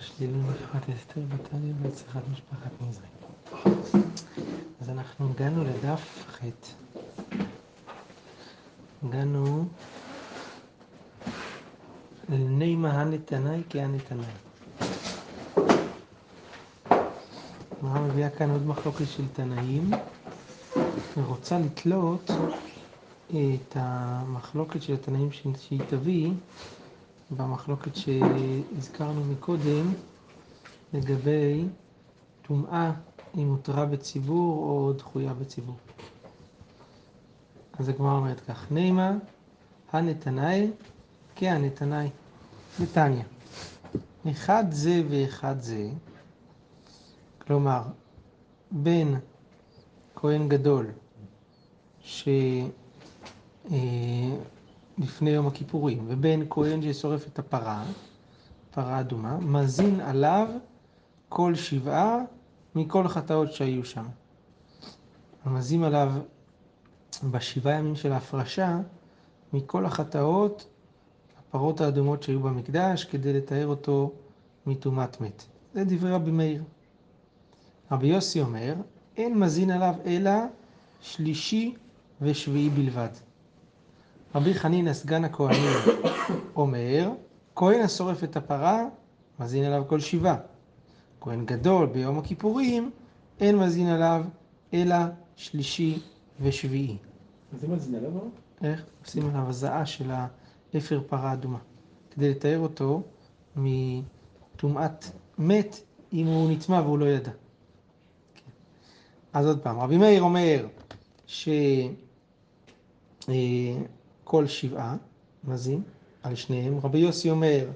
[0.00, 3.06] שלילי למשפחת אסתר בתניא והצלחת משפחת נזרי.
[4.80, 6.44] אז אנחנו הגענו לדף ח'.
[9.04, 9.64] הגענו
[12.28, 14.24] לנימה הנתנאי כהנתנאי.
[17.70, 19.90] הגמרא מביאה כאן עוד מחלוקת של תנאים,
[21.16, 22.30] ורוצה לתלות
[23.30, 26.30] את המחלוקת של התנאים שהיא תביא
[27.30, 29.92] במחלוקת שהזכרנו מקודם
[30.94, 31.64] לגבי
[32.42, 32.92] טומאה
[33.36, 35.76] אם הותרה בציבור או דחויה בציבור.
[37.78, 39.12] אז הגמרא אומרת כך, נימה
[39.92, 40.70] הנתנאי
[41.36, 42.10] כהנתנאי
[42.80, 43.24] נתניה.
[44.30, 45.88] אחד זה ואחד זה,
[47.38, 47.82] כלומר,
[48.70, 49.18] בין
[50.14, 50.86] כהן גדול
[52.02, 52.28] ש...
[54.98, 57.84] לפני יום הכיפורים, ובין כהן ששורף את הפרה,
[58.70, 60.48] פרה אדומה, מזין עליו
[61.28, 62.18] כל שבעה
[62.74, 64.04] מכל החטאות שהיו שם.
[65.46, 66.12] מזין עליו
[67.30, 68.78] בשבעה ימים של ההפרשה
[69.52, 70.66] מכל החטאות,
[71.38, 74.12] הפרות האדומות שהיו במקדש, כדי לתאר אותו
[74.66, 75.44] מטומאת מת.
[75.74, 76.62] זה דברי רבי מאיר.
[77.90, 78.74] רבי יוסי אומר,
[79.16, 80.30] אין מזין עליו אלא
[81.00, 81.74] שלישי
[82.20, 83.08] ושביעי בלבד.
[84.34, 85.72] רבי חנינא סגן הכהנים
[86.56, 87.10] אומר,
[87.54, 88.84] כהן השורף את הפרה,
[89.40, 90.36] מזין עליו כל שבעה.
[91.20, 92.90] כהן גדול ביום הכיפורים,
[93.40, 94.24] אין מזין עליו
[94.74, 94.96] אלא
[95.36, 95.98] שלישי
[96.40, 96.96] ושביעי.
[97.60, 98.10] זה מזין עליו?
[98.62, 98.84] איך?
[99.04, 100.10] עושים עליו הזעה של
[100.74, 101.58] האפר פרה אדומה,
[102.10, 103.02] כדי לתאר אותו
[103.56, 105.04] מטומאת
[105.38, 105.76] מת
[106.12, 107.30] אם הוא נטמע והוא לא ידע.
[108.34, 108.50] כן.
[109.32, 110.66] אז עוד פעם, רבי מאיר אומר
[111.26, 111.48] ש...
[114.24, 114.96] כל שבעה
[115.44, 115.82] מזין
[116.22, 116.78] על שניהם.
[116.82, 117.66] רבי יוסי אומר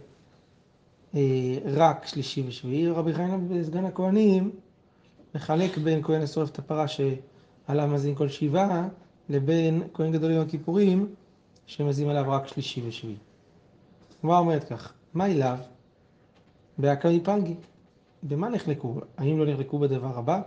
[1.65, 2.89] רק שלישי ושביעי.
[2.89, 4.51] רבי חיים בסגן הכהנים
[5.35, 8.89] מחלק בין כהן השורף את הפרה שעליו מזין כל שבעה
[9.29, 11.15] לבין כהן גדול יום הכיפורים
[11.67, 13.17] שמזין עליו רק שלישי ושביעי.
[14.21, 15.59] הגמרא אומרת כך, מאי לאו
[16.79, 17.55] בהא קמיפלגי.
[18.23, 19.01] במה נחלקו?
[19.17, 20.41] האם לא נחלקו בדבר הבא?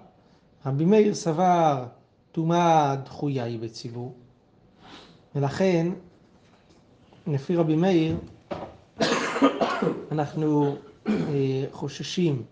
[0.66, 1.86] רבי מאיר סבר
[2.32, 4.16] טומאה דחויה היא בציבור,
[5.36, 5.88] ולכן,
[7.28, 8.18] לפי רבי מאיר,
[10.12, 10.76] אנחנו
[11.08, 12.44] אה, חוששים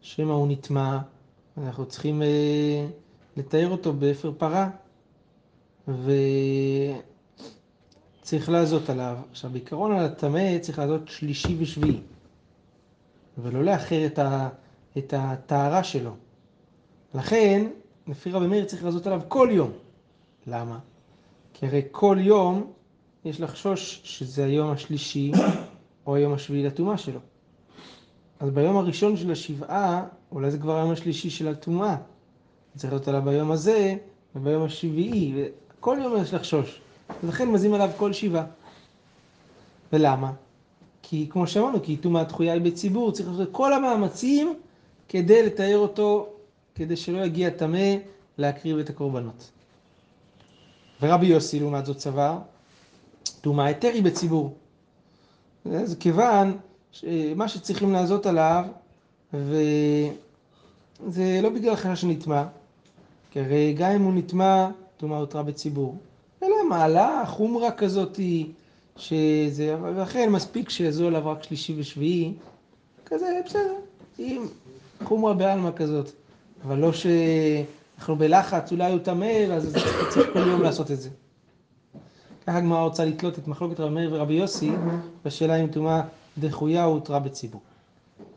[0.00, 0.98] שמא הוא נטמא,
[1.58, 2.86] אנחנו צריכים אה,
[3.36, 4.70] לטהר אותו באפר פרה,
[8.22, 9.16] וצריך לעזות עליו.
[9.30, 12.00] עכשיו, בעיקרון על הטמא צריך לעזות שלישי ושביעי,
[13.38, 14.06] ולא לאחר
[14.98, 16.14] את, הטהרה שלו.
[17.14, 17.66] לכן,
[18.06, 19.72] לפי רבי מאיר צריך לעזות עליו כל יום.
[20.46, 20.78] למה?
[21.58, 22.72] כי הרי כל יום
[23.24, 25.32] יש לחשוש שזה היום השלישי
[26.06, 27.20] או היום השביעי לטומאה שלו.
[28.40, 31.96] אז ביום הראשון של השבעה, אולי זה כבר היום השלישי של הטומאה.
[32.76, 33.96] צריך להיות עליו ביום הזה
[34.36, 35.34] וביום השביעי,
[35.78, 36.80] וכל יום יש לחשוש.
[37.24, 38.44] ולכן מזים עליו כל שבעה.
[39.92, 40.32] ולמה?
[41.02, 44.54] כי כמו שאמרנו, כי טומאה דחויה היא בציבור, צריך לעשות את כל המאמצים
[45.08, 46.28] כדי לתאר אותו,
[46.74, 47.94] כדי שלא יגיע טמא
[48.38, 49.50] להקריב את הקורבנות.
[51.02, 52.38] ורבי יוסי לעומת זאת סבר,
[53.40, 54.54] טומאה היא בציבור.
[55.84, 56.56] זה כיוון
[56.92, 58.64] שמה שצריכים לעזות עליו,
[59.34, 59.70] וזה
[61.42, 62.44] לא בגלל חשש שנטמע,
[63.30, 65.96] כי הרי גם אם הוא נטמע, טומאה הותרה בציבור.
[66.42, 68.46] אלא מעלה חומרה כזאתי,
[68.96, 72.32] שזה, ולכן מספיק שיעזו עליו רק שלישי ושביעי,
[73.06, 73.74] כזה בסדר,
[74.18, 74.46] אם
[75.04, 76.10] חומרה בעלמא כזאת,
[76.64, 77.06] אבל לא ש...
[77.98, 79.76] אנחנו בלחץ, אולי הוא טמא, אז
[80.10, 81.10] צריך כל יום לעשות את זה.
[82.46, 84.70] ככה הגמרא רוצה לתלות את מחלוקת רבי מאיר ורבי יוסי
[85.24, 86.02] בשאלה אם טומאה
[86.38, 87.60] דחויה או הותרה בציבור.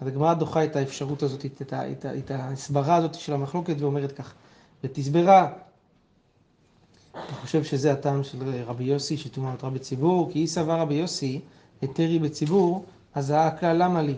[0.02, 4.12] אז הגמרא דוחה את האפשרות הזאת, את, את, את, את ההסברה הזאת של המחלוקת ואומרת
[4.12, 4.34] כך,
[4.84, 5.52] ותסברה,
[7.16, 11.42] אני חושב שזה הטעם של רבי יוסי שטומאה הותרה בציבור, כי היא סבר רבי יוסי,
[11.82, 12.86] היתרי בציבור,
[13.16, 14.16] אז הכלל למה לי?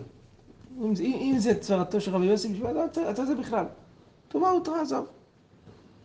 [0.80, 2.76] אם, אם זה צרתו של רבי יוסי, בשביל
[3.10, 3.64] אתה זה בכלל.
[4.28, 5.06] טומאה הותרה, עזוב.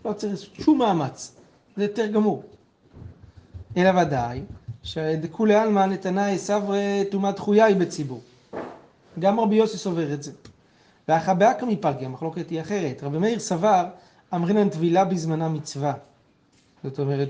[0.07, 1.35] לא צריך שום מאמץ,
[1.77, 2.43] זה יותר גמור.
[3.77, 4.41] אלא ודאי
[4.83, 8.21] שדכולי עלמא נתנאי סברי טומאה דחויה היא בציבור.
[9.19, 10.31] גם רבי יוסי סובר את זה.
[11.07, 13.03] ואחא באקא מפלגי, המחלוקת היא אחרת.
[13.03, 13.85] רבי מאיר סבר,
[14.33, 15.93] אמרינן טבילה בזמנה מצווה.
[16.83, 17.29] זאת אומרת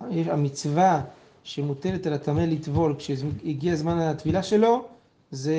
[0.00, 1.02] שהמצווה
[1.44, 4.84] שמוטלת על הטמא לטבול כשהגיע זמן הטבילה שלו,
[5.30, 5.54] זה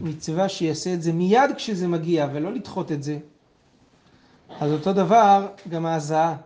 [0.00, 3.18] מצווה שיעשה את זה מיד כשזה מגיע, ולא לדחות את זה.
[4.60, 6.36] אז אותו דבר גם ההזעה.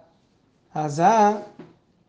[0.75, 1.33] ההזעה,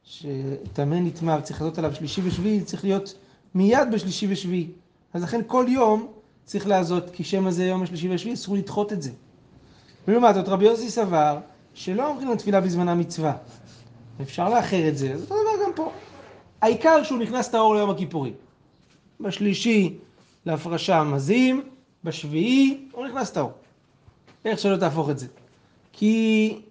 [0.04, 3.14] שטמא נטמע וצריך לעשות עליו שלישי ושביעי, צריך להיות
[3.56, 4.68] מיד בשלישי ושביעי.
[5.14, 6.08] אז לכן כל יום
[6.46, 9.12] צריך לעזות, כי שם הזה יום השלישי והשביעי, אסור לדחות את זה.
[10.08, 11.40] ולעומת זאת, רבי יוסי סבר
[11.74, 13.34] שלא אומרים לתפילה בזמן המצווה.
[14.22, 15.92] אפשר לאחר את זה, אז אותו דבר גם פה.
[16.62, 18.34] העיקר שהוא נכנס טהור ליום הכיפורים.
[19.20, 19.98] בשלישי
[20.46, 21.62] להפרשה מזים,
[22.04, 23.52] בשביעי הוא נכנס טהור.
[24.46, 25.28] איך שלא תהפוך את זה.
[25.94, 26.62] כי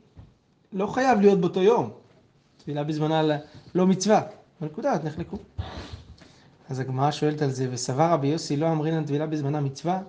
[0.72, 1.90] לא חייב להיות באותו יום.
[2.56, 3.22] תפילה בזמנה
[3.74, 4.22] לא מצווה.
[4.60, 5.36] בנקודה, אז נחלקו.
[6.68, 10.02] אז הגמרא שואלת על זה, וסבר רבי יוסי לא אמרינן טבילה בזמנה מצווה,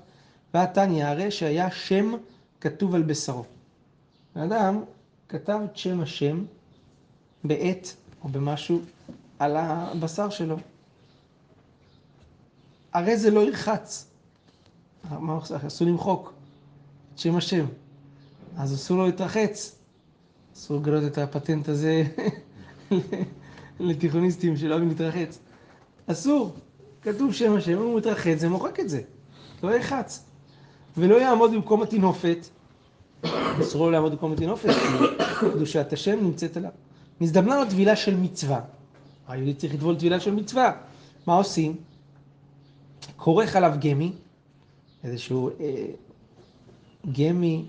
[0.53, 2.15] והתניא הרי שהיה שם
[2.61, 3.43] כתוב על בשרו.
[4.35, 4.83] האדם
[5.29, 6.45] כתב את שם השם
[7.43, 7.87] בעט
[8.23, 8.81] או במשהו
[9.39, 10.57] על הבשר שלו.
[12.93, 14.07] הרי זה לא ירחץ.
[15.67, 16.33] אסור למחוק
[17.13, 17.65] את שם השם.
[18.57, 19.75] אז אסור לו להתרחץ.
[20.55, 22.03] אסור לגלות את הפטנט הזה
[23.79, 25.39] לתיכוניסטים שלא אוהבים להתרחץ.
[26.07, 26.55] אסור.
[27.01, 29.01] כתוב שם השם, אם הוא מתרחץ, זה מוחק את זה.
[29.63, 30.25] לא ירחץ.
[30.97, 32.47] ולא יעמוד במקום הטינופת.
[33.61, 36.71] אסור לו לעמוד במקום הטינופת, כי קדושת השם נמצאת עליו.
[37.21, 38.61] נזדמנה לו טבילה של מצווה.
[39.27, 40.71] היהודי צריך לטבול טבילה של מצווה.
[41.27, 41.75] מה עושים?
[43.15, 44.11] כורך עליו גמי,
[45.03, 45.85] איזשהו אה,
[47.11, 47.65] גמי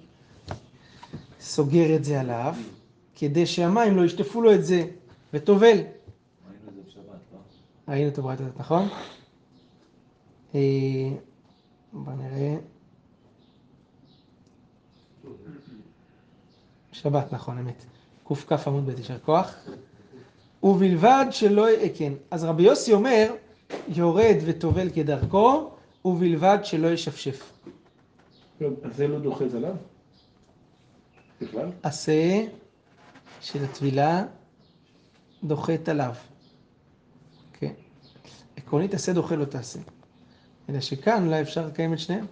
[1.44, 2.54] סוגר את זה עליו,
[3.14, 4.86] כדי שהמים לא ישטפו לו את זה,
[5.32, 5.66] וטובל.
[5.66, 5.84] ראינו
[6.68, 7.92] את זה בשבת, לא?
[7.92, 8.88] ראינו את הברית הזאת, נכון?
[10.54, 10.60] אה,
[11.92, 12.56] בוא נראה.
[16.92, 17.84] שבת, נכון, אמת.
[18.24, 19.54] קכ עמוד ב', יישר כוח.
[20.62, 23.34] ובלבד שלא, אה, כן, אז רבי יוסי אומר,
[23.88, 25.70] יורד וטובל כדרכו,
[26.04, 27.52] ובלבד שלא ישפשף.
[28.60, 29.74] לא, זה לא דוחז עליו?
[31.44, 31.70] בכלל?
[31.82, 32.44] עשה
[33.40, 34.24] של הטבילה
[35.44, 36.14] דוחת עליו.
[37.52, 37.72] כן.
[38.56, 39.78] עקרונית עשה דוחה לא תעשה.
[40.68, 42.26] אלא שכאן אולי אפשר לקיים את שניהם.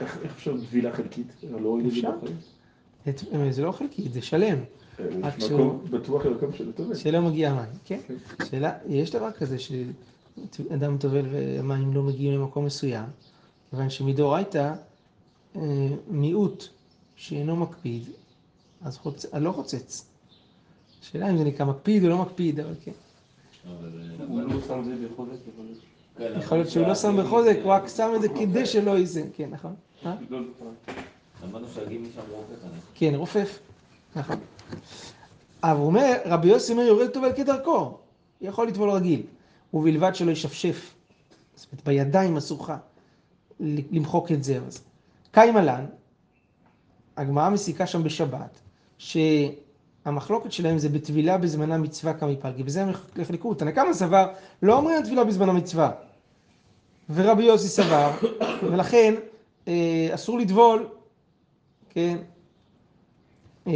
[0.00, 1.26] איך אפשר טבילה חלקית?
[1.50, 2.00] לא רואים את זה
[3.06, 3.52] בחיים?
[3.52, 4.58] זה לא חלקית, זה שלם.
[5.00, 5.04] אה,
[5.38, 6.94] יש מקום בטוח למקום שלא טובל.
[6.94, 7.98] שלא מגיע מים, כן?
[8.06, 8.44] כן.
[8.44, 13.04] שאלה, יש דבר כזה שאדם טובל והמים לא מגיעים למקום מסוים,
[13.70, 14.72] כיוון שמדאורייתא
[15.56, 16.68] אה, מיעוט
[17.16, 18.02] שאינו מקפיד,
[18.82, 19.26] אז חוצ...
[19.34, 20.04] לא חוצץ.
[21.02, 22.92] השאלה אם זה נקרא מקפיד או לא מקפיד, אבל כן.
[24.28, 25.32] הוא לא שם את זה בחוזק,
[26.18, 29.22] כן, יכול להיות שהוא לא שם בחוזק, הוא רק שם את זה כדי שלא ייזה,
[29.36, 29.74] כן, נכון?
[30.06, 30.14] אה?
[30.30, 30.38] לא,
[31.42, 32.54] למדנו שהגימי שם רופף.
[32.94, 33.58] כן, רופף,
[34.16, 34.36] נכון.
[35.62, 37.98] אבל הוא אומר, רבי יוסי אומר, יורד טובל כדרכו,
[38.40, 39.22] יכול לטבול רגיל,
[39.74, 40.94] ובלבד שלא ישפשף.
[41.54, 42.72] זאת אומרת, בידיים אסור לך
[43.60, 44.58] למחוק את זה.
[45.30, 45.84] קיים עלן,
[47.16, 48.60] הגמרא מסיקה שם בשבת,
[48.98, 53.54] שהמחלוקת שלהם זה בטבילה בזמנה מצווה כמי פלגי, וזה הם יחלקו.
[53.54, 54.28] תנא קמא סבר,
[54.62, 55.90] לא אומרים טבילה בזמנה מצווה.
[57.14, 58.10] ורבי יוסי סבר,
[58.70, 59.14] ולכן
[59.68, 60.88] אה, אסור לטבול,
[61.90, 62.16] כן?
[63.66, 63.72] אה,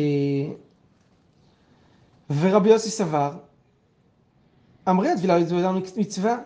[2.41, 3.33] ורבי יוסי סבר,
[4.89, 6.39] אמרי הטבילה בזמנה מצווה,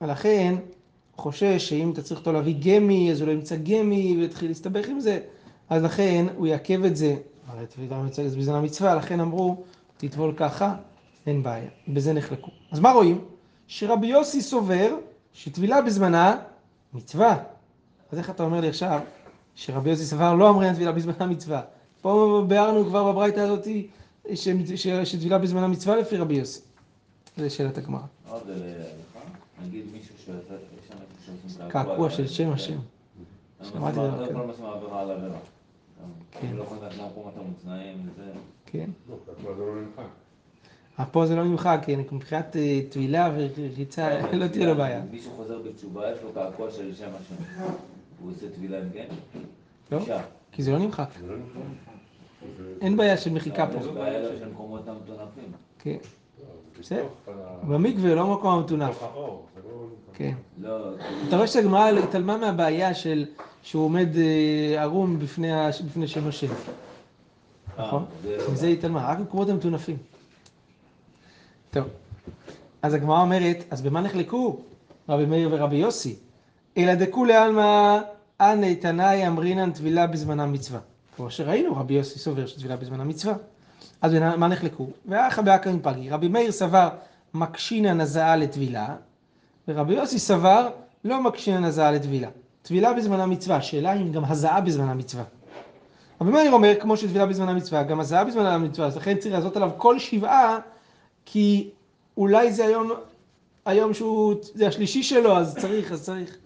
[0.00, 0.54] ולכן
[1.16, 5.00] חושש שאם אתה צריך אותו להביא גמי, אז הוא לא ימצא גמי ויתחיל להסתבך עם
[5.00, 5.20] זה.
[5.72, 7.16] אז לכן הוא יעכב את זה,
[7.46, 9.64] הרי תבידה מצגת בזמן המצווה, לכן אמרו,
[9.96, 10.74] תטבול ככה,
[11.26, 11.68] אין בעיה.
[11.88, 12.50] בזה נחלקו.
[12.72, 13.24] אז מה רואים?
[13.66, 14.94] שרבי יוסי סובר
[15.32, 16.36] שטבילה בזמנה
[16.94, 17.38] מצווה.
[18.12, 19.00] אז איך אתה אומר לי עכשיו
[19.54, 21.62] שרבי יוסי סבר לא אמרנו טבילה בזמנה מצווה?
[22.02, 23.66] פה ביארנו כבר בברייתא הזאת
[25.04, 26.60] שטבילה בזמנה מצווה לפי רבי יוסי.
[27.36, 28.00] זה שאלת הגמרא.
[28.28, 28.42] עוד
[29.66, 32.78] נגיד מישהו שעושים קעקוע של שם השם.
[33.72, 35.28] שמעתי דבר כזה.
[36.02, 36.50] על עבירה.
[36.50, 36.56] כן.
[36.56, 38.30] לא יכול לדעת מהמקומות המוצנעים וזה.
[38.66, 38.90] כן.
[40.98, 45.02] לא, פה זה לא נמחק, כן, מבחינת אה, טבילה וריצה לא תהיה לו בעיה.
[45.10, 47.64] מישהו חוזר בתשובה, יש לו קעקוע של שם השם.
[48.20, 49.06] הוא עושה טבילה עם כן?
[49.92, 49.98] לא,
[50.52, 51.08] כי זה לא נמחק.
[52.80, 53.78] אין בעיה של מחיקה פה.
[53.80, 55.52] יש בעיה של מקומות המטונפים.
[55.78, 55.96] כן.
[56.80, 57.06] בסדר.
[57.62, 59.04] במקווה, לא מקום המטונף.
[60.12, 60.34] כן.
[60.62, 60.90] לא,
[61.28, 63.26] אתה רואה שהגמרא התעלמה מהבעיה של
[63.62, 66.46] שהוא עומד אה, ערום בפני שם השם.
[67.78, 68.04] אה, נכון?
[68.52, 69.96] מזה היא התעלמה, רק במקומות המטונפים.
[71.70, 71.84] טוב.
[72.82, 74.60] אז הגמרא אומרת, אז במה נחלקו
[75.08, 76.16] רבי מאיר ורבי יוסי?
[76.78, 77.98] אלא דכולי עלמא
[78.40, 80.80] אנא תנאי אמרינן טבילה בזמנה מצווה.
[81.16, 83.34] כמו שראינו, רבי יוסי סובר שטבילה בזמנה מצווה.
[84.02, 84.86] אז מה נחלקו?
[85.06, 86.10] ואחא באקא מפגי.
[86.10, 86.88] רבי מאיר סבר
[87.34, 88.94] מקשינן הזעה לטבילה,
[89.68, 90.68] ורבי יוסי סבר
[91.04, 92.28] לא מקשינן הזעה לטבילה.
[92.62, 95.24] טבילה בזמנה מצווה, השאלה אם גם הזעה בזמנה מצווה.
[96.20, 99.56] רבי מאיר אומר, כמו שטבילה בזמנה מצווה, גם הזעה בזמנה מצווה, אז לכן צריך לעשות
[99.56, 100.58] עליו כל שבעה,
[101.24, 101.70] כי
[102.16, 102.90] אולי זה היום,
[103.66, 106.36] היום שהוא, זה השלישי שלו, אז צריך, אז צריך.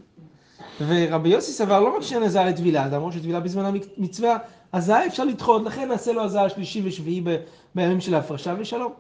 [0.87, 3.65] ורבי יוסי סבר לא רק שאין הזעה לטבילה, למרות שטבילה בזמן
[3.97, 4.39] המצווה,
[4.73, 7.37] הזעה אפשר לדחות, לכן נעשה לו הזעה שלישי ושביעי ב-
[7.75, 8.93] בימים של ההפרשה ושלום.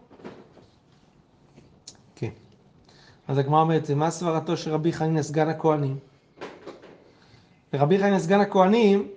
[2.16, 2.30] כן.
[3.28, 5.98] אז הגמרא אומרת, מה סברתו של רבי חנינא סגן הכהנים?
[7.72, 9.08] ורבי חנינא סגן הכהנים,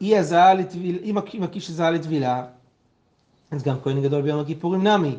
[0.00, 2.44] היא הזעה לטבילה, אם מקיש הזעה לטבילה,
[3.50, 5.16] אז גם כהן גדול ביום הכיפורים נמי.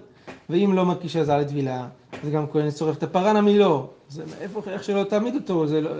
[0.49, 1.87] ואם לא מקיש הזעה לטבילה,
[2.23, 3.89] אז גם כהן שורף את הפרה נמי לא.
[4.09, 5.91] זה איפה, איך שלא תעמיד אותו, זה לא,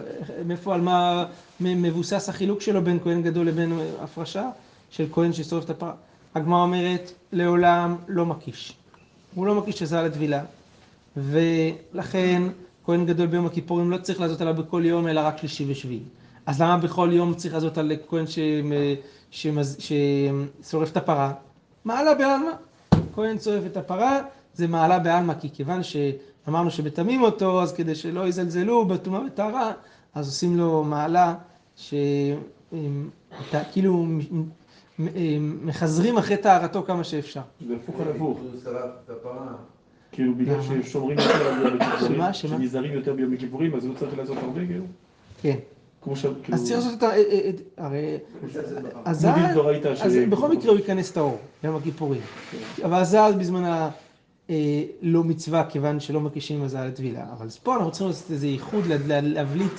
[0.46, 1.26] מאיפה, על מה
[1.60, 4.50] מבוסס החילוק שלו בין כהן גדול לבין הפרשה
[4.90, 5.94] של כהן ששורף את הפרה.
[6.36, 8.74] הגמרא אומרת, לעולם לא מקיש.
[9.36, 10.44] הוא לא מקיש הזעה לטבילה.
[11.18, 12.44] ולכן
[12.86, 16.04] כהן גדול ביום הכיפורים לא צריך לעשות עליו בכל יום, אלא רק שלישי ושביעי.
[16.46, 18.26] אז למה בכל יום צריך לעשות על כהן
[19.32, 21.34] ששורף את הפרה?
[21.86, 22.52] מעלה בעלמא.
[23.16, 24.22] כהן שורף את הפרה,
[24.54, 29.72] זה מעלה בעלמא, כי כיוון שאמרנו שבטמאים אותו, אז כדי שלא יזלזלו בטומאה וטהרה,
[30.16, 31.36] אז עושים לו מעלה
[33.52, 34.06] שכאילו
[35.64, 37.42] מחזרים אחרי טהרתו כמה שאפשר.
[37.68, 38.40] זה הפוך על הפוך.
[40.12, 40.58] כאילו בגלל?
[40.62, 42.34] ששומרים יותר על יום הכיפורים?
[42.34, 44.86] שנזהרים יותר ביום הכיפורים, אז הוא צריך לעשות הרבה כאילו.
[45.42, 45.58] כן.
[46.03, 46.22] כמו ש...
[46.43, 46.57] כאילו...
[46.57, 47.10] אז צריך לעשות את ה...
[47.77, 48.17] הרי...
[49.05, 52.22] אז כמו דאורייתא ש- אז בכל מקרה הוא ייכנס טהור, יום הכיפורים.
[52.86, 53.89] אבל הזעה בזמן ה...
[54.50, 57.25] אה, לא מצווה, כיוון שלא מקישים הזעה לטבילה.
[57.38, 59.72] אבל אז פה אנחנו צריכים לעשות איזה ייחוד, לה- לה- להבליט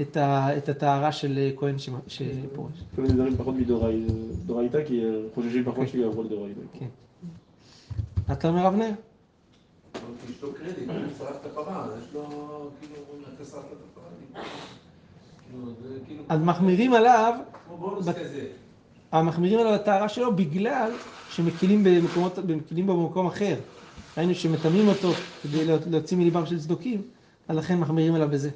[0.00, 0.16] את
[0.56, 2.72] את הטהרה של אה, כהן שפורש.
[2.94, 5.02] כאילו נזהרים פחות מדאורייתא, כי
[5.34, 5.88] חוששים פחות אוקיי.
[5.92, 6.60] שיעברו לדאורייתא.
[6.78, 6.86] כן.
[8.32, 8.90] אתה אומר אבנר?
[10.30, 12.22] יש לו קרדיט, הוא שרף את הפרה, אז יש לו,
[12.80, 12.94] כאילו,
[13.34, 14.42] אתה שרפת את הפרה.
[16.28, 17.34] אז מחמירים עליו,
[17.66, 18.46] כמו בונוס בת- כזה.
[19.12, 20.90] המחמירים עליו הטהרה שלו בגלל
[21.30, 23.54] שמקילים במקומות, מקילים בו במקום אחר.
[24.16, 25.12] ראינו שמטמאים אותו
[25.42, 27.02] כדי לה- להוציא מליבם של צדוקים,
[27.48, 28.50] אז לכן מחמירים עליו בזה.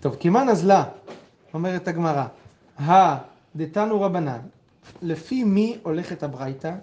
[0.00, 0.84] טוב, כמאן אזלה,
[1.54, 2.26] אומרת הגמרא,
[2.78, 3.16] הא
[3.56, 4.38] דתנו רבנן,
[5.02, 6.74] לפי מי הולכת הברייתא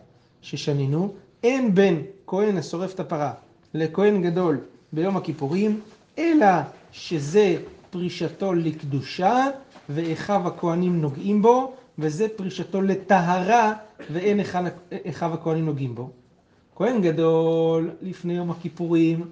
[0.41, 1.13] ששנינו,
[1.43, 3.33] אין בין כהן השורף את הפרה
[3.73, 4.57] לכהן גדול
[4.93, 5.81] ביום הכיפורים,
[6.17, 6.45] אלא
[6.91, 7.55] שזה
[7.93, 9.47] פרישתו לקדושה,
[9.89, 13.73] ואחיו הכהנים נוגעים בו, וזה פרישתו לטהרה,
[14.11, 16.09] ואין אחיו- הכהנים נוגעים בו.
[16.75, 19.25] כהן גדול לפני יום הכיפורים,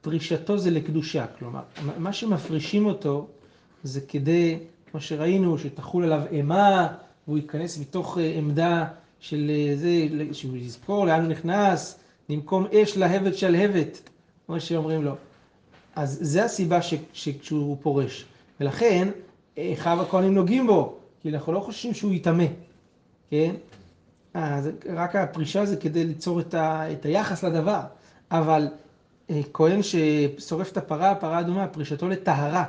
[0.00, 1.60] פרישתו זה לקדושה, כלומר,
[1.98, 3.26] מה שמפרישים אותו
[3.82, 4.58] זה כדי,
[4.90, 6.88] כמו שראינו, שתחול עליו אימה,
[7.26, 8.84] והוא ייכנס מתוך אה, עמדה
[9.20, 9.90] של אה, זה,
[10.32, 11.98] שהוא יזכור לאן הוא נכנס,
[12.28, 14.08] במקום אש להבת שלהבת,
[14.46, 15.14] כמו שאומרים לו.
[15.98, 18.24] אז זה הסיבה ש, שכשהוא פורש.
[18.60, 19.08] ולכן,
[19.58, 22.44] אחיו הכהנים נוגעים בו, כי אנחנו לא חושבים שהוא יטמא,
[23.30, 23.54] כן?
[24.34, 27.80] אז רק הפרישה זה כדי ליצור את, ה, את היחס לדבר.
[28.30, 28.68] אבל
[29.30, 32.64] אה, כהן ששורף את הפרה, הפרה אדומה, פרישתו לטהרה.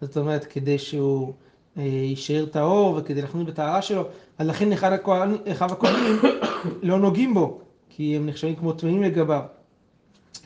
[0.00, 1.32] זאת אומרת, כדי שהוא
[1.78, 4.04] אה, יישאר טהור וכדי להחמיר בטהרה שלו,
[4.38, 6.16] אז לכן אחד הכהנים, אחיו הכהנים
[6.82, 9.42] לא נוגעים בו, כי הם נחשבים כמו טמאים לגביו.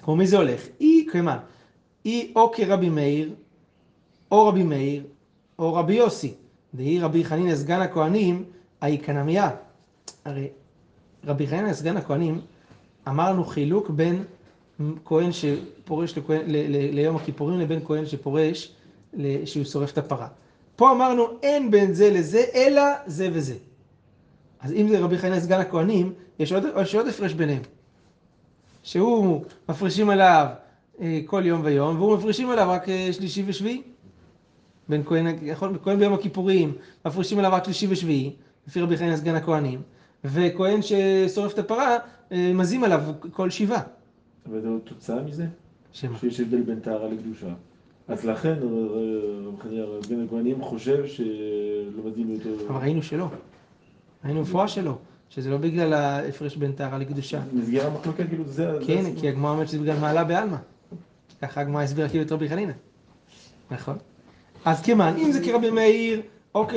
[0.02, 0.61] כמו מי זה הולך?
[0.80, 1.38] אי, כמה?
[2.06, 3.30] אי או כרבי מאיר,
[4.30, 5.04] או רבי מאיר,
[5.58, 6.34] או רבי יוסי.
[6.75, 8.44] דהי רבי חנינא סגן הכהנים,
[8.80, 9.50] האי קנמיה.
[10.25, 10.48] הרי
[11.25, 12.40] רבי חנינא סגן הכהנים,
[13.08, 14.25] אמרנו חילוק בין
[15.04, 18.72] כהן שפורש לכהן, ל, ל, ליום הכיפורים לבין כהן שפורש
[19.14, 20.28] ל- שהוא שורף את הפרה.
[20.76, 23.54] פה אמרנו אין בין זה לזה, אלא זה וזה.
[24.60, 27.62] אז אם זה רבי חנינא סגן הכהנים, יש עוד, יש עוד הפרש ביניהם.
[28.82, 30.46] שהוא מפרישים עליו
[31.26, 33.82] כל יום ויום, והוא מפרישים עליו רק אה, שלישי ושביעי.
[34.88, 36.72] בין כהן, יכול, כהן ביום הכיפורים,
[37.06, 38.32] מפרישים עליו רק שלישי ושביעי,
[38.68, 39.82] לפי רבי חנינא סגן הכהנים,
[40.24, 41.96] וכהן ששורף את הפרה,
[42.32, 43.82] אה, מזים עליו כל שבעה.
[44.46, 45.46] אבל זו תוצאה מזה,
[45.92, 46.18] שמה?
[46.18, 47.54] שיש הבדל בין טהרה לקדושה.
[48.08, 48.54] אז לכן
[49.46, 52.68] רב חניה בן הכהנים חושב שלא מדהים אותו.
[52.68, 53.28] אבל ראינו שלא.
[54.24, 54.98] ראינו מפורש שלא.
[55.30, 57.40] שזה לא בגלל ההפרש בין טהרה לקדושה.
[57.52, 58.78] נסגרה מחלוקה, כאילו זה...
[58.86, 59.04] כן.
[59.16, 60.56] כי הגמרא אומרת שזה בגלל מעלה בעלמא.
[61.43, 62.73] ככה הגמרא הסבירה כאילו את רבי חנינא.
[63.71, 63.97] נכון.
[64.64, 66.23] אז כמען, אם זה כרבי מאיר
[66.55, 66.75] או, כ-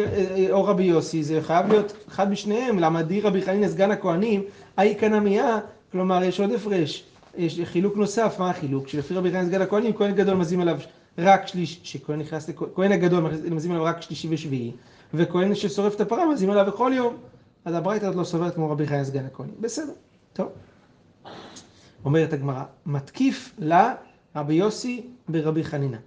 [0.52, 2.80] או רבי יוסי, זה חייב להיות אחד משניהם.
[2.80, 4.44] למה די רבי חנינא סגן הכהנים,
[4.78, 5.60] האי קנמיה,
[5.92, 7.04] כלומר יש עוד הפרש.
[7.38, 8.88] יש חילוק נוסף, מה החילוק?
[8.88, 10.78] שלפי רבי חנינא סגן הכהנים, כהן גדול מזים עליו
[11.18, 14.72] רק שליש, שכהן נכנס, לכ- כהן הגדול מזים עליו רק שלישי ושביעי,
[15.14, 17.18] וכהן ששורף את הפרה מזים עליו בכל יום.
[17.66, 19.54] אז הברייתא עוד לא סוברת כמו רבי חנינא סגן הכהנים.
[19.60, 19.92] בסדר,
[20.34, 20.48] טוב.
[22.06, 23.94] אומרת הגמרא, מתקיף לה
[24.40, 25.98] רבי יוסי ברבי חנינא.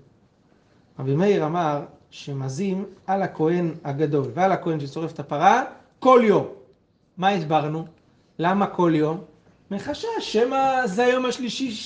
[0.98, 5.64] רבי מאיר אמר שמזים על הכהן הגדול ועל הכהן ששורף את הפרה
[5.98, 6.46] כל יום.
[7.16, 7.86] מה הסברנו?
[8.38, 9.20] למה כל יום?
[9.70, 11.76] מחשש, שמא זה היום השלישי,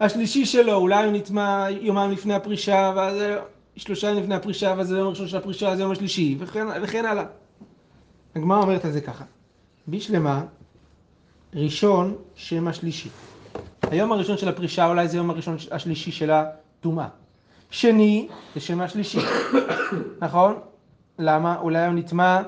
[0.00, 3.16] השלישי שלו, אולי הוא נטמע יומיים לפני הפרישה, ואז...
[3.76, 7.04] שלושה ימים לפני הפרישה, ואז זה יום הראשון של הפרישה, זה יום השלישי, וכן, וכן
[7.04, 7.24] הלאה.
[8.34, 9.24] הגמרא אומרת על זה ככה,
[9.88, 10.44] בשלמה,
[11.54, 13.08] ראשון, שם השלישי.
[13.92, 17.08] היום הראשון של הפרישה אולי זה יום הראשון השלישי של הטומאה.
[17.70, 19.18] שני, זה שם השלישי,
[20.22, 20.60] נכון?
[21.18, 21.58] למה?
[21.58, 22.42] אולי הוא נטמע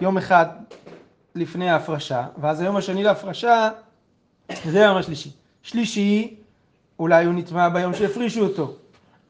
[0.00, 0.46] יום אחד
[1.34, 3.70] לפני ההפרשה, ואז היום השני להפרשה
[4.64, 5.30] זה היום השלישי.
[5.62, 6.34] שלישי,
[6.98, 8.74] אולי הוא נטמע ביום שהפרישו אותו.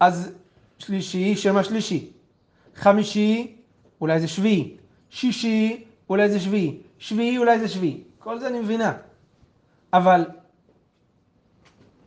[0.01, 0.33] אז
[0.79, 2.11] שלישי, שם השלישי.
[2.77, 3.57] חמישי,
[4.01, 4.77] אולי זה שביעי.
[5.11, 6.77] שישי, אולי זה שביעי.
[6.99, 8.01] שביעי, אולי זה שביעי.
[8.19, 8.93] כל זה אני מבינה.
[9.93, 10.25] אבל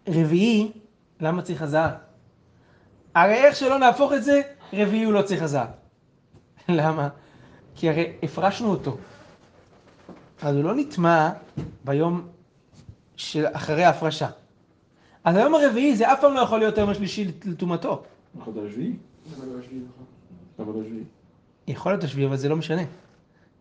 [0.07, 0.71] רביעי,
[1.19, 1.91] למה צריך הזעה?
[3.15, 4.41] הרי איך שלא נהפוך את זה,
[4.73, 5.65] רביעי הוא לא צריך הזעה.
[6.69, 7.09] למה?
[7.75, 8.97] כי הרי הפרשנו אותו.
[10.41, 11.29] אז הוא לא נטמע
[11.85, 12.27] ביום
[13.15, 14.29] של אחרי ההפרשה.
[15.23, 18.03] אז היום הרביעי זה אף פעם לא יכול להיות היום השלישי לטומאתו.
[18.35, 18.93] נכון, השביעי?
[20.59, 21.03] אבל השביעי.
[21.67, 22.81] יכול להיות השביעי, אבל זה לא משנה.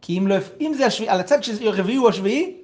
[0.01, 2.57] כי אם, לא, אם זה השביעי, על הצד שהרביעי הוא השביעי,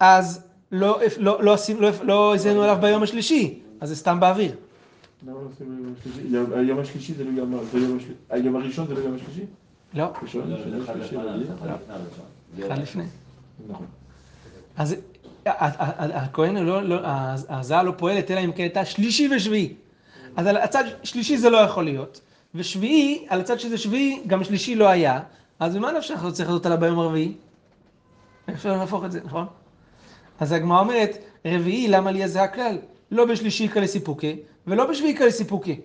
[0.00, 4.54] אז לא, לא, לא, לא, לא הזינו עליו ביום השלישי, אז זה סתם באוויר.
[5.26, 6.36] למה לא עושים ביום השלישי?
[6.54, 8.12] היום השלישי זה לא יום השלישי?
[8.30, 9.44] היום הראשון זה לא יום השלישי?
[9.94, 10.12] לא,
[12.66, 13.04] אחד לפני.
[13.68, 13.86] נכון.
[14.76, 14.96] אז
[15.98, 16.98] הכהן, לא, לא,
[17.48, 19.74] הזעה לא פועלת, אלא אם כן הייתה שלישי ושביעי.
[20.36, 22.20] אז על הצד שלישי זה לא יכול להיות.
[22.54, 25.20] ושביעי, על הצד שזה שביעי, גם שלישי לא היה.
[25.60, 27.32] אז במה נפשך אנחנו צריכים לעשות עליו ביום הרביעי?
[28.54, 29.46] אפשר להפוך את זה, נכון?
[30.40, 32.78] אז הגמרא אומרת, רביעי, למה לי זה הכלל?
[33.10, 35.80] לא בשלישי כאלה סיפוקי, ולא בשביעי כאלה סיפוקי,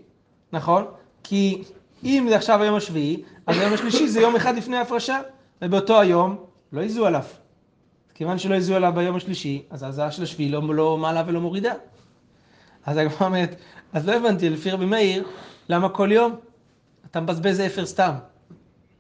[0.54, 0.86] נכון?
[1.24, 1.64] כי
[2.04, 5.22] אם זה עכשיו היום השביעי, אז היום השלישי זה יום אחד לפני ההפרשה,
[5.62, 6.36] ובאותו היום
[6.74, 7.24] לא יזו עליו.
[8.14, 11.74] כיוון שלא יזו עליו ביום השלישי, אז ההזעה של השביעי לא, לא מעלה ולא מורידה.
[12.86, 13.56] אז הגמרא אומרת,
[13.94, 15.28] אז לא הבנתי, לפי רבי מאיר,
[15.70, 16.36] למה כל יום
[17.12, 18.12] אתה מבזבז אפר סתם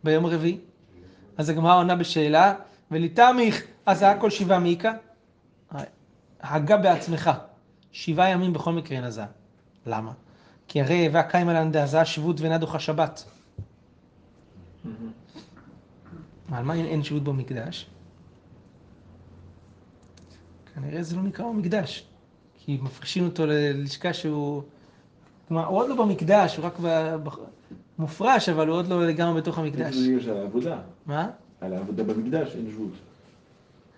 [0.03, 0.57] ביום הרביעי?
[1.37, 2.53] אז הגמרא עונה בשאלה,
[2.91, 4.93] ולתמיך הזעה כל שבעה מיקה?
[6.43, 7.31] הגה בעצמך,
[7.91, 9.25] שבעה ימים בכל מקרה הזעה.
[9.85, 10.11] למה?
[10.67, 13.23] כי הרי הווה קיימא לן דהזעה שבות ואינה דוחה שבת.
[16.51, 17.89] על מה אין- אין שבות במקדש?
[20.75, 22.05] כנראה זה לא נקרא במקדש,
[22.59, 24.63] כי מפרישים אותו ללשכה שהוא...
[25.47, 27.15] כלומר, הוא עוד לא במקדש, הוא רק ב...
[27.99, 29.95] מופרש, אבל הוא עוד לא לגמרי בתוך המקדש.
[29.95, 30.79] זה בגלל העבודה.
[31.05, 31.29] מה?
[31.61, 32.91] על העבודה במקדש אין שבות.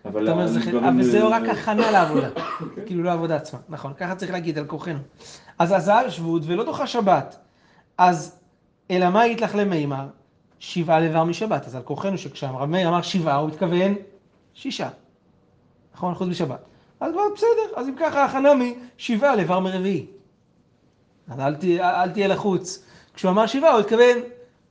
[0.05, 2.29] אבל אתה אומר, על זה דברים, אבל זהו אה, רק הכנה לעבודה,
[2.85, 4.99] כאילו לא העבודה עצמה, נכון, ככה צריך להגיד על כוחנו.
[5.59, 7.37] אז הזעה שבות ולא דוחה שבת.
[7.97, 8.39] אז
[8.91, 10.07] אלא מה יתלך למימר?
[10.59, 11.65] שבעה לבר משבת.
[11.65, 13.95] אז על כוחנו שכשהרב מאיר אמר שבעה, הוא התכוון
[14.53, 14.89] שישה.
[15.95, 16.59] נכון, חוץ משבת.
[16.99, 18.49] אז כבר בסדר, אז אם ככה הכנה
[18.97, 20.05] משבעה לבר מרביעי.
[21.27, 22.83] אז אל, ת, אל תהיה לחוץ.
[23.13, 24.17] כשהוא אמר שבעה, הוא התכוון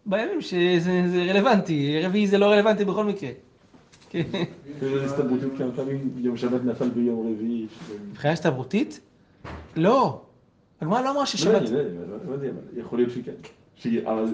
[0.06, 3.30] בימים שזה זה רלוונטי, רביעי זה לא רלוונטי בכל מקרה.
[4.80, 7.66] זה הסתברותית כמה פעמים יום שבת נפל ביום רביעי.
[8.10, 9.00] מבחינה הסתברותית?
[9.76, 10.20] לא.
[10.80, 11.62] הגמרא לא אמרה לא ששבת...
[11.62, 13.32] יודע, לא יודע, לא יודע, יכול להיות שכן.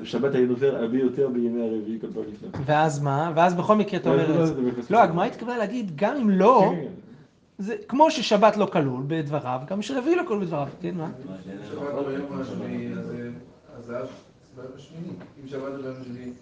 [0.04, 2.48] שבת היה נותר הרבה יותר בימי הרביעי כל פעם לפני.
[2.64, 3.32] ואז מה?
[3.36, 6.82] ואז בכל מקרה אתה לא, אומר לא, לא, הגמרא התכוונה להגיד, גם אם לא, כן,
[6.82, 6.88] כן.
[7.58, 11.10] זה כמו ששבת לא כלול בדבריו, גם שרביעי לא כלול בדבריו, כן, מה?
[11.70, 12.92] שבת ביום השביעי.
[12.92, 13.14] אז
[13.78, 14.04] אז זה היה
[14.56, 15.12] ביום השמיני.
[15.42, 16.32] אם שבת ביום השביעי,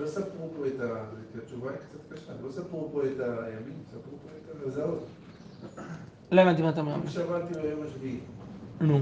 [0.00, 1.04] לא ספרו פה את ה...
[1.42, 2.32] התשובה היא קצת קשה.
[2.42, 4.28] לא ספרו פה את הימים, ספרו פה
[4.60, 5.06] את הזעות.
[6.32, 6.94] לא הבנתי מה אתה אומר.
[6.94, 8.20] אם שבת היא ביום השביעי,
[8.80, 9.00] נו.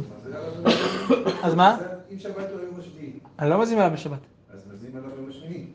[1.43, 1.79] אז מה?
[2.13, 4.19] אם שבת היא ביום השביעי, אני לא מזים עליו בשבת.
[4.53, 5.67] אז מזים עליו ביום השמיני.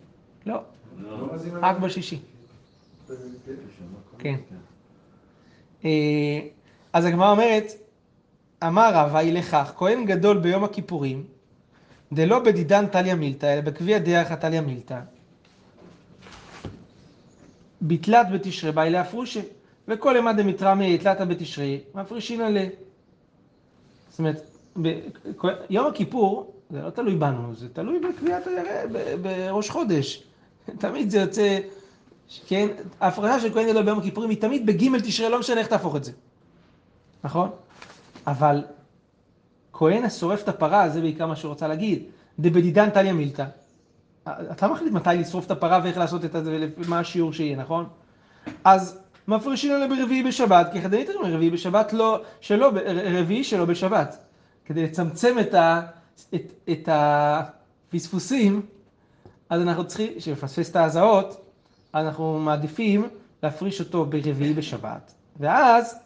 [0.46, 0.62] לא,
[0.98, 1.28] לא.
[1.62, 2.20] רק בשישי.
[4.18, 4.36] כן.
[5.86, 6.40] אה,
[6.94, 7.72] אז הגמרא אומרת,
[8.68, 11.24] אמר רבא לכך, כהן גדול ביום הכיפורים,
[12.14, 15.00] דלא בדידן טליה מילתא, אלא בקביע דרך טליה מילתא.
[17.84, 19.42] בתלת בתשרי באי להפרושי,
[19.88, 22.70] וכל אימה דמתרמי תלתא בתשרי, מפרישין עליה.
[24.10, 24.50] זאת אומרת,
[24.82, 25.00] ב-
[25.70, 30.24] יום הכיפור, זה לא תלוי בנו, זה תלוי בקביעת הירא, ב- בראש חודש.
[30.80, 31.60] תמיד זה יוצא,
[32.48, 32.68] כן,
[33.02, 36.04] ההפרשה של כהן גדול ביום הכיפורים היא תמיד בגימל תשרי, לא משנה איך תהפוך את
[36.04, 36.12] זה.
[37.24, 37.50] נכון?
[38.28, 38.64] אבל
[39.74, 42.04] כהן השורף את הפרה, זה בעיקר מה שהוא רוצה להגיד,
[42.40, 43.46] דבדידן טליה מילתא.
[44.28, 47.86] אתה מחליט מתי לשרוף את הפרה ואיך לעשות את זה, ומה השיעור שיהיה, נכון?
[48.64, 52.72] אז מפרישים עליה ברביעי בשבת, כי חדנית אומרים רביעי בשבת לא, שלא,
[53.20, 54.18] רביעי שלא בשבת.
[54.66, 55.82] כדי לצמצם את, ה,
[56.36, 58.62] את, את הפספוסים,
[59.50, 61.46] אז אנחנו צריכים, שמפספס את ההזעות,
[61.94, 63.08] אנחנו מעדיפים
[63.44, 65.14] להפריש אותו ברביעי בשבת.
[65.40, 66.00] ואז,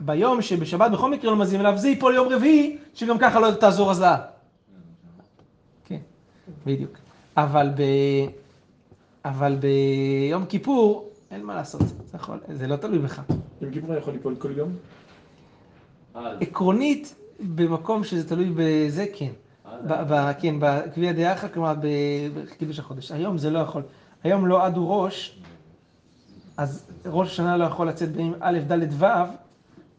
[0.00, 3.90] ביום שבשבת בכל מקרה לא מזים אליו, זה ייפול יום רביעי, שגם ככה לא תעזור
[3.90, 4.16] הזעה.
[6.66, 7.09] בדיוק.
[7.44, 7.82] אבל ב...
[9.24, 12.38] אבל ביום כיפור, אין מה לעשות, זה, יכול...
[12.52, 13.22] זה לא תלוי בך.
[13.60, 14.70] יום כיפור יכול ליפול כל יום?
[16.14, 17.14] אז, עקרונית,
[17.54, 19.30] במקום שזה תלוי בזה, כן.
[19.64, 21.86] אז, ב- ב- כן, בקביע דעך, כלומר ב-
[22.34, 23.12] בקידוש החודש.
[23.12, 23.82] היום זה לא יכול.
[24.24, 25.40] היום לא עדו ראש,
[26.56, 29.06] אז ראש השנה לא יכול לצאת בימים א', ד', ו',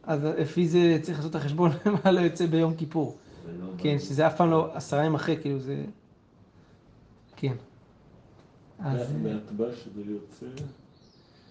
[0.03, 1.71] אז לפי זה צריך לעשות את החשבון
[2.05, 3.17] מה לא יוצא ביום כיפור.
[3.45, 5.83] ולא כן, שזה אף פעם לא עשרה ימים אחרי, כאילו זה...
[7.41, 7.53] כן.
[8.79, 10.45] אז מהטבש זה יוצא...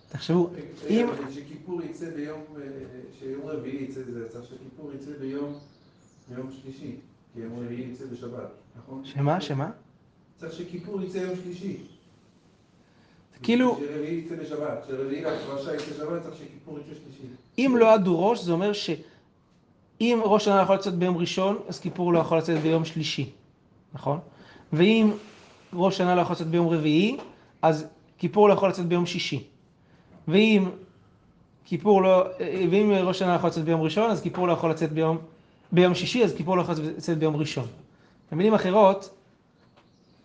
[0.08, 0.50] תחשבו,
[0.88, 1.08] אם...
[1.08, 1.32] אם...
[1.34, 2.62] שכיפור יצא ביום, אה,
[3.18, 5.54] שיום רביעי יצא, זה יצא שכיפור יצא ביום,
[6.28, 6.96] ביום שלישי,
[7.34, 8.48] כי יום רביעי יצא בשבת,
[8.78, 9.04] נכון?
[9.04, 9.40] שמה?
[9.40, 9.70] שמה?
[10.36, 11.76] צריך שכיפור יצא יום שלישי.
[13.42, 17.34] כאילו, שרביעי יצא בשבת, שרביעי להפרשה יצא שבת, צריך שכיפור יצא שלישי.
[17.58, 22.12] אם לא עדו ראש, זה אומר שאם ראש השנה יכול לצאת ביום ראשון, אז כיפור
[22.12, 23.30] לא יכול לצאת ביום שלישי,
[23.94, 24.18] נכון?
[24.72, 25.10] ואם
[25.72, 27.16] ראש השנה לא יכול לצאת ביום רביעי,
[27.62, 27.86] אז
[28.18, 29.42] כיפור לא יכול לצאת ביום שישי.
[30.28, 30.70] ואם
[31.64, 32.24] כיפור לא,
[32.70, 35.18] ואם ראש השנה לא יכול לצאת ביום ראשון, אז כיפור לא יכול לצאת ביום,
[35.72, 37.66] ביום שישי, אז כיפור לא יכול לצאת ביום ראשון.
[38.32, 39.10] במילים אחרות,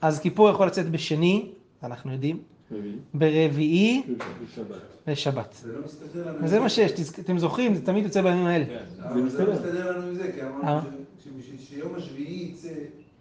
[0.01, 1.49] אז כיפור יכול לצאת בשני,
[1.83, 2.39] אנחנו יודעים,
[2.71, 4.03] רביעי, ברביעי
[4.43, 4.77] בשבת.
[5.07, 5.53] ושבת.
[5.61, 6.43] זה לא מסתדר לנו.
[6.43, 8.65] וזה מה שיש, אתם זוכרים, זה תמיד יוצא בימים האלה.
[8.65, 9.45] כן, זה מסתדר.
[9.45, 10.47] לא מסתדר לנו עם זה, כי אה?
[10.47, 10.89] אמרנו
[11.59, 12.69] שיום השביעי יצא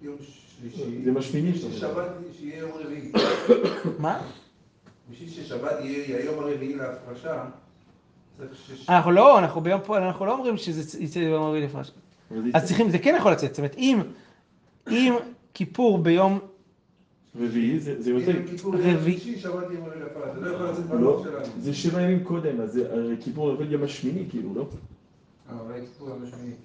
[0.02, 0.16] יום
[0.61, 1.70] שלישי, זה בשמיני שלו.
[1.70, 3.12] ששבת שיהיה יום רביעי.
[3.98, 4.20] מה?
[5.11, 7.44] בשביל ששבת יהיה היום הרביעי להפרשה.
[8.88, 11.90] אנחנו לא, אנחנו ביום פה, אנחנו לא אומרים שזה יצא ביום רביעי לפרש.
[12.30, 12.64] אבל זה אז.
[12.66, 14.00] צריכים, זה כן יכול לצאת, זאת אומרת, אם,
[14.90, 15.14] אם
[15.54, 16.38] כיפור ביום,
[17.40, 18.30] רביעי זה זה אם יוצא.
[18.30, 19.18] יום כיפור יהיה יום רביעי.
[20.00, 20.35] להפרשה.
[20.35, 21.44] זה לא יכול לצאת לא, בלוח שלנו.
[21.61, 22.80] זה שבע ימים קודם, אז
[23.20, 24.66] כיפור עובד יום השמיני, כאילו, לא?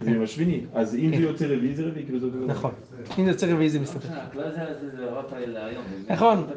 [0.02, 0.62] זה יום השמיני.
[0.74, 1.18] אז אם כן.
[1.18, 2.46] זה יוצא רביעי זה רביעי, כאילו זה אותו דבר.
[2.46, 2.72] נכון.
[3.20, 4.10] אם זה יוצא רביעי זה לא מסתדר.
[5.48, 5.84] להיום.
[6.10, 6.48] נכון.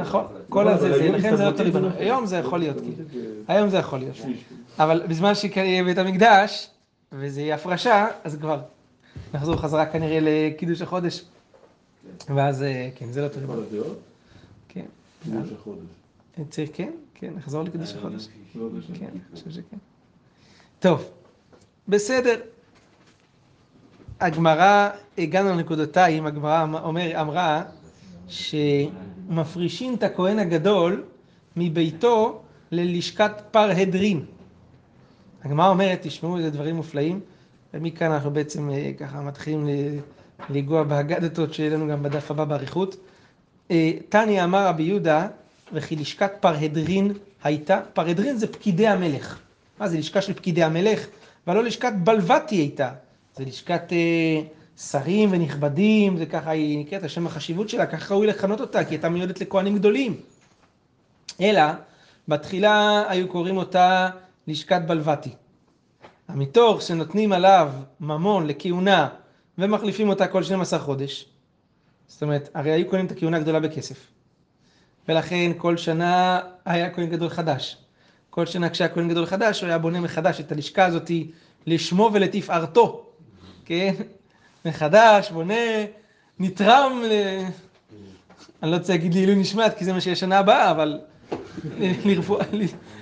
[0.00, 1.88] נכון, זה- כל לא, הזה, לכן זה לא תלוי בנו.
[1.96, 2.92] היום זה יכול להיות, כאילו.
[3.12, 4.16] זה- היום זה יכול להיות.
[4.78, 6.70] אבל בזמן שיהיה בית המקדש,
[7.12, 8.60] וזה יהיה הפרשה, אז כבר
[9.34, 11.24] נחזור חזרה כנראה לקידוש החודש.
[12.34, 13.62] ואז, אה, כן, זה לא תלוי בנו.
[14.68, 14.84] כן.
[15.24, 15.80] קידוש החודש.
[16.50, 18.28] צריך, כן, כן, נחזור לקידוש אה, החודש.
[18.78, 18.94] השם.
[18.94, 19.76] כן, אני חושב שכן.
[20.80, 21.10] טוב,
[21.88, 22.40] בסדר.
[24.20, 27.62] הגמרא, הגענו לנקודותיים, הגמרא אומר, אמרה
[28.28, 31.04] שמפרישים את הכהן הגדול
[31.56, 34.24] מביתו ללשכת פרהדרין.
[35.44, 37.20] הגמרא אומרת, תשמעו איזה דברים מופלאים,
[37.74, 39.68] ומכאן אנחנו בעצם אה, ככה מתחילים
[40.50, 42.96] לנגוע באגדתות שיהיה לנו גם בדף הבא באריכות.
[43.70, 45.28] אה, תניא אמר רבי יהודה,
[45.72, 47.12] וכי לשכת פרהדרין
[47.44, 49.38] הייתה, פרהדרין זה פקידי המלך.
[49.80, 51.06] מה זה לשכה של פקידי המלך?
[51.46, 52.90] ולא לשכת בלבתי הייתה.
[53.36, 54.40] זה לשכת אה,
[54.76, 59.08] שרים ונכבדים, זה ככה היא נקראת, השם החשיבות שלה, ככה ראוי לכנות אותה, כי הייתה
[59.08, 60.20] מיועדת לכהנים גדולים.
[61.40, 61.62] אלא,
[62.28, 64.10] בתחילה היו קוראים אותה
[64.46, 65.30] לשכת בלבתי.
[66.28, 69.08] המתוך שנותנים עליו ממון לכהונה
[69.58, 71.26] ומחליפים אותה כל 12 חודש.
[72.06, 74.06] זאת אומרת, הרי היו קונים את הכהונה הגדולה בכסף.
[75.08, 77.76] ולכן כל שנה היה כהן גדול חדש.
[78.38, 81.10] כל שנה כשהיה כהן גדול חדש, הוא היה בונה מחדש את הלשכה הזאת
[81.66, 83.06] לשמו ולתפארתו.
[83.64, 83.94] כן?
[84.64, 85.54] מחדש, בונה,
[86.38, 87.12] נתרם ל...
[88.62, 90.98] אני לא רוצה להגיד לעילוי נשמת, כי זה מה שיש שנה הבאה, אבל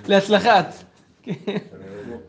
[0.07, 0.73] להצלחת.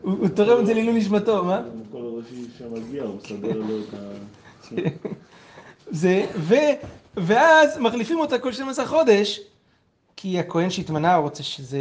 [0.02, 1.62] הוא תורם את זה לעילוי נשמתו, מה?
[1.92, 3.98] כל הראשי שמגיע, הוא מסדר לו את ה...
[5.90, 6.54] זה, ו,
[7.16, 9.40] ואז מחליפים אותה כל 12 חודש,
[10.16, 11.78] כי הכהן שהתמנה רוצה שזה,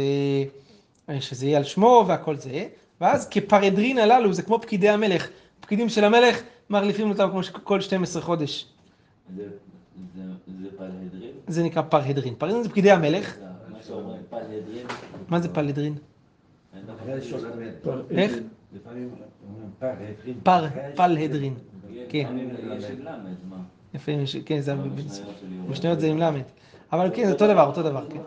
[1.20, 2.68] שזה יהיה על שמו והכל זה,
[3.00, 5.28] ואז כפרדרין הללו, זה כמו פקידי המלך,
[5.60, 6.40] פקידים של המלך
[6.70, 8.66] מחליפים אותם כמו כל 12 חודש.
[9.36, 9.42] זה-
[10.16, 10.22] זה-
[10.62, 11.30] זה פלהדרין?
[11.46, 12.34] זה נקרא פרהדרין.
[12.38, 13.36] פרהדרין זה פקידי המלך.
[13.38, 13.44] זה
[15.28, 15.94] מה זה פלהדרין?
[18.10, 18.32] איך?
[20.42, 20.64] פר,
[20.96, 21.54] פלהדרין.
[22.08, 22.18] כן.
[22.18, 23.56] לפעמים יש עם למד, מה?
[23.94, 24.74] יפה, יש- כן, זה.
[25.68, 26.42] משניות זה עם למד.
[26.92, 28.18] אבל כן, זה אותו דבר, אותו דבר, כן.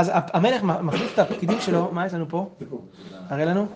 [0.00, 2.48] אז המלך מחליף את הפקידים שלו, מה יש לנו פה?
[3.28, 3.66] הראה לנו.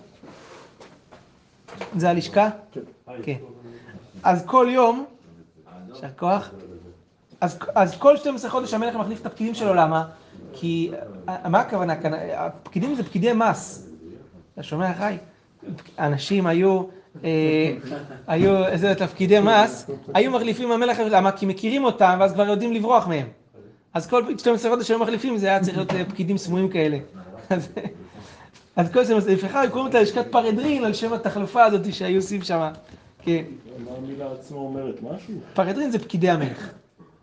[1.97, 2.49] זה הלשכה?
[2.71, 2.81] כן.
[3.23, 3.35] כן.
[4.23, 5.05] אז כל יום,
[5.89, 6.51] יישר כוח.
[7.41, 10.05] אז, אז כל 12 חודש המלך מחליף את הפקידים שלו, למה?
[10.53, 10.91] כי,
[11.29, 12.11] אה, מה הכוונה כאן?
[12.35, 13.87] הפקידים זה פקידי מס.
[14.53, 15.17] אתה שומע, חי?
[15.99, 16.83] אנשים היו,
[17.23, 17.75] אה,
[18.27, 21.31] היו איזה תפקידי מס, היו מחליפים המלך, למה?
[21.31, 23.27] כי מכירים אותם, ואז כבר יודעים לברוח מהם.
[23.95, 26.97] אז כל 12 חודש היו מחליפים, זה היה צריך להיות אה, פקידים סמויים כאלה.
[27.49, 27.69] אז-
[28.75, 32.41] אז כל זה, לפיכך היו קוראים אותה לשכת פרדרין על שם התחלופה הזאת שהיו עושים
[32.41, 32.71] שם.
[33.21, 33.43] כן.
[33.85, 34.95] מה המילה עצמה אומרת?
[35.03, 35.33] משהו?
[35.53, 36.69] פרדרין זה פקידי המלך.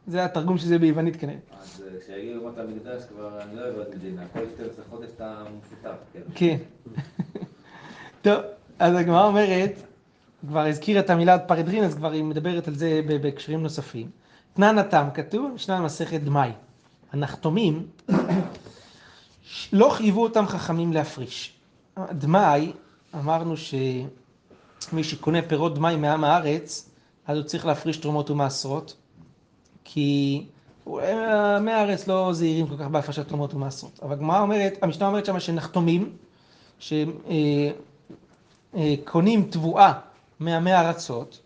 [0.06, 1.36] זה התרגום של זה ביוונית כנראה.
[1.62, 5.94] אז אה, כשיגיעו יום המקדש כבר אני לא אוהב מדינה, כל 12 חודש אתה מפוטר.
[6.34, 6.56] כן.
[8.22, 8.40] טוב,
[8.78, 9.72] אז הגמרא אומרת,
[10.48, 14.21] כבר הזכירה את המילה פרדרין, אז כבר היא מדברת על זה בהקשרים נוספים.
[14.54, 16.50] תנן התם כתוב, משנה מסכת דמאי.
[17.12, 17.86] הנחתומים,
[19.72, 21.52] לא חייבו אותם חכמים להפריש.
[22.12, 22.72] דמאי,
[23.14, 26.90] אמרנו שמי שקונה פירות דמאי מעם הארץ,
[27.26, 28.96] אז הוא צריך להפריש תרומות ומעשרות,
[29.84, 30.46] כי
[30.86, 34.00] עמי הארץ לא זהירים כל כך בהפרשת תרומות ומעשרות.
[34.02, 36.12] אבל הגמרא אומרת, המשנה אומרת שמה שנחתומים,
[36.80, 37.72] שקונים
[39.50, 39.92] תבואה
[40.40, 41.40] מעמי ארצות,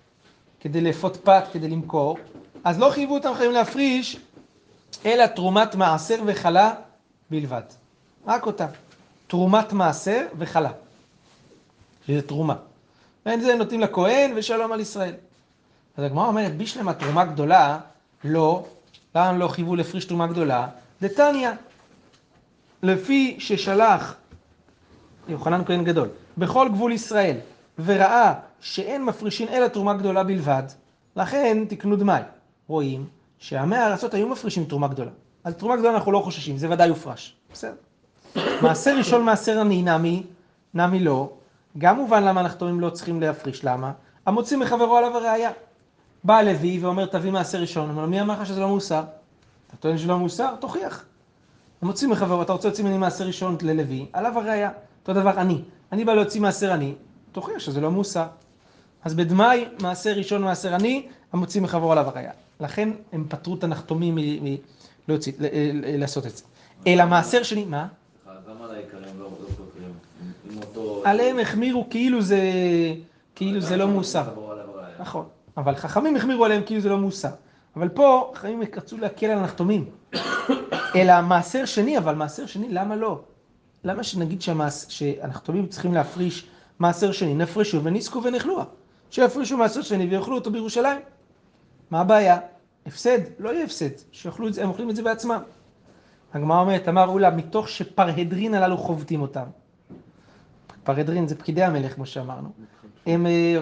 [0.61, 2.19] כדי לאפות פת, כדי למכור,
[2.67, 4.17] אז לא חייבו אותם חייבים להפריש,
[5.05, 6.75] אלא תרומת מעשר וחלה
[7.31, 7.63] בלבד.
[8.27, 8.67] רק אותה.
[9.27, 10.71] תרומת מעשר וחלה.
[12.07, 12.55] שזה תרומה.
[13.27, 15.15] ואין זה נותנים לכהן ושלום על ישראל.
[15.97, 17.79] אז הגמרא אומרת, בשלמה תרומה גדולה,
[18.25, 18.65] לא.
[19.15, 20.69] למה לא חייבו להפריש תרומה גדולה?
[21.03, 21.51] דתניא.
[22.83, 24.15] לפי ששלח
[25.29, 27.37] יוחנן כהן גדול, בכל גבול ישראל,
[27.85, 30.63] וראה שאין מפרישין אלא תרומה גדולה בלבד,
[31.17, 32.23] לכן תקנו דמאי.
[32.69, 33.07] רואים
[33.39, 35.11] שעמי הארצות היו מפרישים תרומה גדולה.
[35.45, 37.37] על תרומה גדולה אנחנו לא חוששים, זה ודאי יופרש.
[37.53, 37.75] בסדר.
[38.63, 40.23] מעשר ראשון מעשר עני נמי,
[40.75, 41.31] נמי לא.
[41.79, 43.93] גם מובן למה הנחתומים לא צריכים להפריש, למה?
[44.27, 45.51] המוציא מחברו עליו הראייה.
[46.25, 49.03] בא לוי ואומר תביא מעשר ראשון, אומר מי אמר לך שזה לא מוסר?
[49.69, 50.55] אתה טוען שלא מוסר?
[50.61, 51.05] תוכיח.
[51.83, 54.71] המוציא מחברו, אתה רוצה להוציא ממני מעשר ראשון ללוי, עליו הראייה.
[55.01, 55.63] אותו דבר אני.
[55.93, 56.95] אני בא להוציא מעשר אני,
[57.33, 58.27] תוכיח שזה לא מוסר.
[59.07, 62.31] אז בדמאי, מעשר ראשון מעשר אני, המוציא מחברו עליו הראייה.
[62.61, 64.57] לכן הם פטרו את הנחתומים מ- מ-
[65.09, 66.45] להוציא- ל- ל- לעשות את זה.
[66.87, 67.87] אלא מעשר שני, מה?
[68.29, 69.93] אז למה על העיקרים לא פותרים?
[71.05, 72.41] עליהם החמירו כאילו זה,
[73.35, 74.25] כאילו זה לא מוסר.
[74.99, 75.25] נכון.
[75.57, 77.31] אבל חכמים החמירו עליהם כאילו זה לא מוסר.
[77.77, 79.85] אבל פה חכמים רצו להקל על הנחתומים.
[80.97, 83.21] אלא מעשר שני, אבל מעשר שני, למה לא?
[83.85, 84.85] למה שנגיד שהמעש...
[84.89, 86.47] שהנחתומים צריכים להפריש
[86.79, 88.65] מעשר שני, נפרשו וניסקו ונחלוה.
[89.11, 90.99] שיפרישו מעשר שני ויאכלו אותו בירושלים.
[91.91, 92.39] מה הבעיה?
[92.87, 95.41] הפסד, לא יהיה הפסד, שיאכלו את זה, הם אוכלים את זה בעצמם.
[96.35, 99.45] הגמרא אומרת, אמר אולה, מתוך שפרהדרין הללו חובטים אותם.
[100.85, 102.49] פרהדרין זה פקידי המלך, כמו שאמרנו.
[103.07, 103.59] הם אה,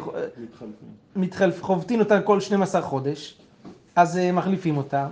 [1.17, 1.63] מתחלפים.
[1.63, 3.39] חובטים אותם כל 12 חודש,
[3.97, 5.07] אז אה, מחליפים אותם,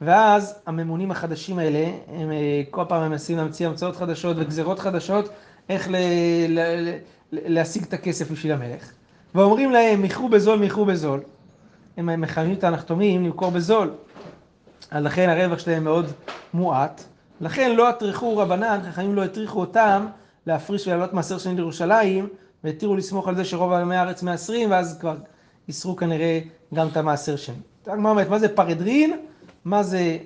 [0.00, 5.28] ואז הממונים החדשים האלה, הם אה, כל פעם הם מנסים להמציא המצאות חדשות וגזרות חדשות,
[5.68, 5.96] איך ל-
[6.48, 6.98] ל- ל-
[7.32, 8.92] להשיג את הכסף בשביל המלך.
[9.34, 11.20] ואומרים להם, מכרו בזול, מכרו בזול.
[11.96, 13.90] הם מחייבים את הנחתומים למכור בזול.
[14.90, 16.06] אז לכן הרווח שלהם מאוד
[16.54, 17.04] מועט.
[17.40, 20.06] לכן לא הטרחו רבנן, חכמים לא הטריחו אותם
[20.46, 22.28] להפריש ולהעלות מעשר שני לירושלים,
[22.64, 25.16] והתירו לסמוך על זה שרוב עמי הארץ מעשרים, ואז כבר
[25.68, 26.40] איסרו כנראה
[26.74, 27.54] גם את המעשר שני.
[27.86, 29.18] הגמרא אומרת, מה זה פרדרין?
[29.64, 30.18] מה זה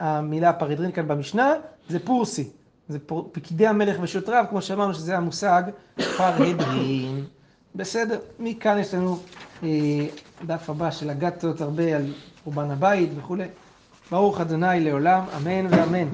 [0.00, 1.52] המילה פרדרין כאן במשנה?
[1.88, 2.48] זה פורסי.
[2.88, 2.98] זה.
[3.32, 5.62] פקידי המלך ושוטריו, כמו שאמרנו שזה המושג
[6.16, 7.24] פרדרין.
[7.78, 9.18] בסדר, מכאן יש לנו
[9.62, 9.68] אה,
[10.46, 12.12] דף הבא של הגטות הרבה על
[12.44, 13.44] רובן הבית וכולי.
[14.10, 16.08] ברוך אדוני לעולם, אמן ואמן.